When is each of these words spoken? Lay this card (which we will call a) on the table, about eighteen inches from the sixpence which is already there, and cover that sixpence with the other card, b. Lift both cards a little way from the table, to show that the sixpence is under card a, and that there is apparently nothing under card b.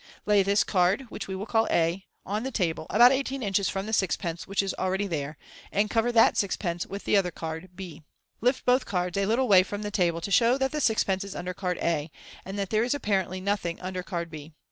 Lay 0.25 0.41
this 0.41 0.63
card 0.63 1.01
(which 1.09 1.27
we 1.27 1.35
will 1.35 1.45
call 1.45 1.67
a) 1.69 2.07
on 2.25 2.41
the 2.41 2.49
table, 2.49 2.87
about 2.89 3.11
eighteen 3.11 3.43
inches 3.43 3.69
from 3.69 3.85
the 3.85 3.93
sixpence 3.93 4.47
which 4.47 4.63
is 4.63 4.73
already 4.79 5.05
there, 5.05 5.37
and 5.71 5.91
cover 5.91 6.11
that 6.11 6.35
sixpence 6.37 6.87
with 6.87 7.03
the 7.03 7.15
other 7.15 7.29
card, 7.29 7.69
b. 7.75 8.01
Lift 8.41 8.65
both 8.65 8.87
cards 8.87 9.15
a 9.15 9.27
little 9.27 9.47
way 9.47 9.61
from 9.61 9.83
the 9.83 9.91
table, 9.91 10.19
to 10.19 10.31
show 10.31 10.57
that 10.57 10.71
the 10.71 10.81
sixpence 10.81 11.23
is 11.23 11.35
under 11.35 11.53
card 11.53 11.77
a, 11.83 12.09
and 12.45 12.57
that 12.57 12.71
there 12.71 12.83
is 12.83 12.95
apparently 12.95 13.39
nothing 13.39 13.79
under 13.79 14.01
card 14.01 14.31
b. 14.31 14.55